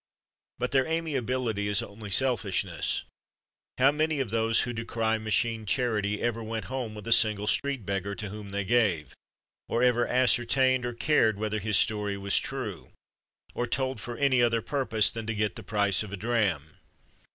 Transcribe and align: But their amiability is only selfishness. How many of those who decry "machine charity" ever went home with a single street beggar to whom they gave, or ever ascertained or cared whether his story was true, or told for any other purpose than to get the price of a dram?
But 0.57 0.71
their 0.71 0.87
amiability 0.87 1.67
is 1.67 1.83
only 1.83 2.09
selfishness. 2.09 3.03
How 3.77 3.91
many 3.91 4.19
of 4.19 4.31
those 4.31 4.61
who 4.61 4.73
decry 4.73 5.19
"machine 5.19 5.67
charity" 5.67 6.19
ever 6.23 6.41
went 6.41 6.65
home 6.73 6.95
with 6.95 7.05
a 7.05 7.11
single 7.11 7.45
street 7.45 7.85
beggar 7.85 8.15
to 8.15 8.29
whom 8.29 8.49
they 8.49 8.65
gave, 8.65 9.13
or 9.67 9.83
ever 9.83 10.07
ascertained 10.07 10.87
or 10.87 10.93
cared 10.93 11.37
whether 11.37 11.59
his 11.59 11.77
story 11.77 12.17
was 12.17 12.39
true, 12.39 12.89
or 13.53 13.67
told 13.67 14.01
for 14.01 14.17
any 14.17 14.41
other 14.41 14.63
purpose 14.63 15.11
than 15.11 15.27
to 15.27 15.35
get 15.35 15.55
the 15.55 15.61
price 15.61 16.01
of 16.01 16.11
a 16.11 16.17
dram? 16.17 16.77